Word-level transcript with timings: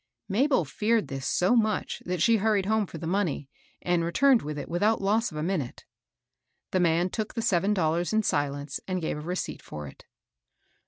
Mabel 0.27 0.65
feared 0.65 1.09
this 1.09 1.27
so 1.27 1.55
much 1.55 2.01
that 2.07 2.23
she 2.23 2.37
hurried 2.37 2.65
home 2.65 2.87
for 2.87 2.97
the 2.97 3.05
money, 3.05 3.51
and 3.83 4.03
returned 4.03 4.41
with 4.41 4.57
it 4.57 4.67
without 4.67 4.99
loss 4.99 5.29
of 5.31 5.37
a 5.37 5.43
minute. 5.43 5.85
The 6.71 6.79
man 6.79 7.11
took 7.11 7.35
the 7.35 7.41
seven 7.43 7.71
dollars 7.75 8.11
in 8.11 8.23
silence, 8.23 8.79
and 8.87 8.99
gave 8.99 9.19
a 9.19 9.21
receipt 9.21 9.61
for 9.61 9.85
it. 9.85 10.07